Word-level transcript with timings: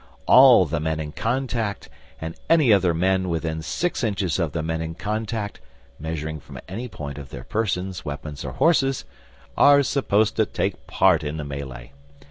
All 0.25 0.65
the 0.65 0.79
men 0.79 0.99
in 0.99 1.11
contact, 1.11 1.87
and 2.19 2.33
any 2.49 2.73
other 2.73 2.91
men 2.91 3.29
within 3.29 3.61
six 3.61 4.03
inches 4.03 4.39
of 4.39 4.51
the 4.51 4.63
men 4.63 4.81
in 4.81 4.95
contact, 4.95 5.59
measuring 5.99 6.39
from 6.39 6.57
any 6.67 6.87
point 6.87 7.19
of 7.19 7.29
their 7.29 7.43
persons, 7.43 8.03
weapons, 8.03 8.43
or 8.43 8.53
horses, 8.53 9.05
are 9.55 9.83
supposed 9.83 10.35
to 10.37 10.47
take 10.47 10.87
part 10.87 11.23
in 11.23 11.37
the 11.37 11.45
melee. 11.45 11.91